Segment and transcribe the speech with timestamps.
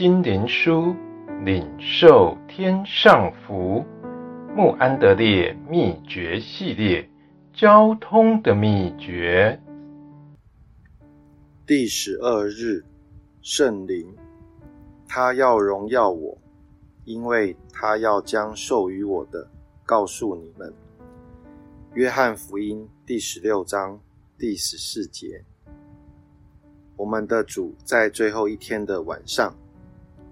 [0.00, 0.96] 心灵书，
[1.44, 3.84] 领受天上福。
[4.56, 7.06] 穆安德烈秘诀系列，
[7.52, 9.60] 交通的秘诀。
[11.66, 12.82] 第十二日，
[13.42, 14.16] 圣灵，
[15.06, 16.38] 他要荣耀我，
[17.04, 19.46] 因为他要将授予我的
[19.84, 20.72] 告诉你们。
[21.92, 24.00] 约翰福音第十六章
[24.38, 25.44] 第十四节。
[26.96, 29.54] 我们的主在最后一天的晚上，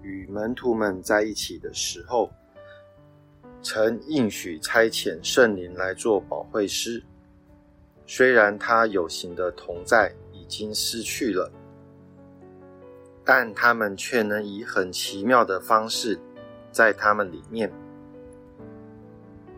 [0.01, 2.29] 与门徒们在一起的时候，
[3.61, 7.03] 曾应许差遣圣灵来做保惠师。
[8.05, 11.51] 虽然他有形的同在已经失去了，
[13.23, 16.19] 但他们却能以很奇妙的方式
[16.71, 17.71] 在他们里面，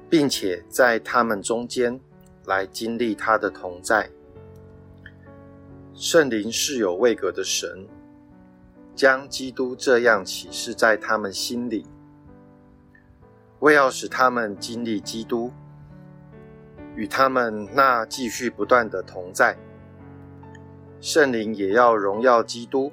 [0.09, 1.97] 并且在他们中间
[2.45, 4.09] 来经历他的同在。
[5.93, 7.87] 圣灵是有位格的神，
[8.95, 11.85] 将基督这样启示在他们心里，
[13.59, 15.51] 为要使他们经历基督，
[16.95, 19.57] 与他们那继续不断的同在。
[20.99, 22.91] 圣灵也要荣耀基督，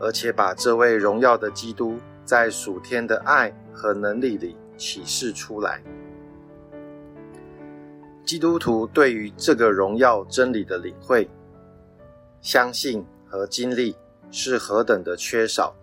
[0.00, 5.80] 而且把这位荣耀的基督在属天的爱和能力里启示出来。
[8.24, 11.28] 基督徒对于这个荣耀真理的领会，
[12.40, 13.94] 相信和经历
[14.30, 15.74] 是何等的缺少！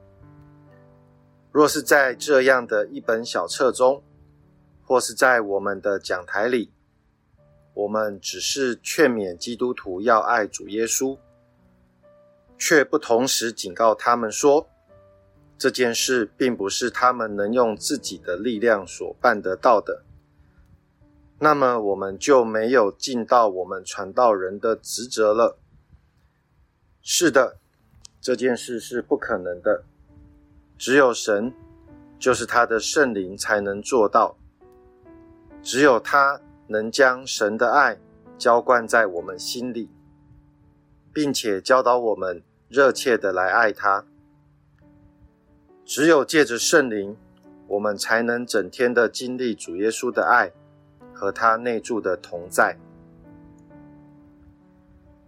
[1.52, 4.04] 若是在这样的一本小册中，
[4.84, 6.72] 或是在我们的讲台里，
[7.73, 11.17] 我们只是劝勉基督徒要爱主耶稣，
[12.58, 14.67] 却不同时警告他们说，
[15.58, 20.04] 这件事并不是他们能用自己的力量所办得到的，
[21.40, 25.58] 那么我们就没有尽到我们传道人的职责了。
[27.02, 27.58] 是的，
[28.22, 29.84] 这件事是不可能的。
[30.78, 31.54] 只有神，
[32.17, 34.38] 就是他的圣灵才能做到。
[35.61, 37.98] 只有他能将神的爱
[38.38, 39.89] 浇灌在我们心里，
[41.11, 44.05] 并且教导我们热切的来爱他。
[45.83, 47.17] 只有借着圣灵，
[47.67, 50.52] 我们才能整天的经历主耶稣的爱
[51.14, 52.77] 和他内住的同在。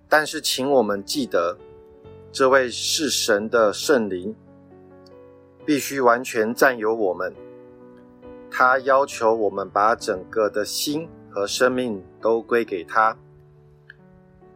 [0.07, 1.57] 但是，请我们记得，
[2.33, 4.33] 这位是神的圣灵，
[5.65, 7.33] 必须完全占有我们。
[8.49, 13.17] 他要求我们把整个的心和生命都归给他。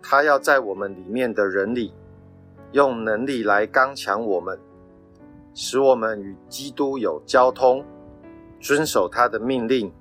[0.02, 1.94] 他要在我们里面的人里，
[2.72, 4.58] 用能力来刚强我们，
[5.54, 7.84] 使我们与基督有交通，
[8.62, 9.92] 遵守他的命令，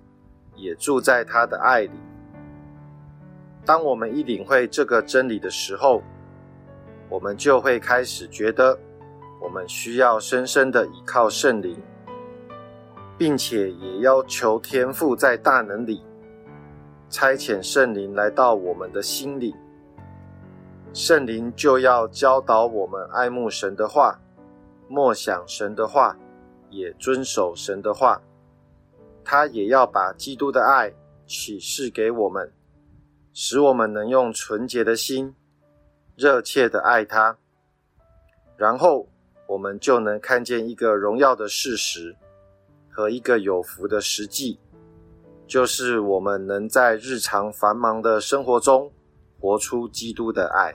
[0.55, 1.99] 也住在他的爱里。
[3.65, 6.03] 当我们一领会这个真理的时候，
[7.15, 8.77] 我们就会开始觉得，
[9.41, 11.81] 我们需要深深的倚靠圣灵，
[13.17, 16.03] 并且也要求天父在大能里
[17.09, 19.55] 差遣圣灵来到我们的心里。
[20.93, 24.19] 圣灵就要教导我们爱慕神的话，
[24.89, 26.17] 默想神的话，
[26.69, 28.21] 也遵守神的话。
[29.23, 30.93] 他也要把基督的爱
[31.29, 32.53] 启示给我们。
[33.33, 35.37] 使我们能用纯洁的心，
[36.17, 37.37] 热切的爱他，
[38.57, 39.09] 然后
[39.49, 42.15] 我们就能看见一个荣耀的事实
[42.89, 44.61] 和一个有福的实际，
[45.47, 48.93] 就是我们能在日常繁忙的生活中
[49.41, 50.73] 活出基督的爱。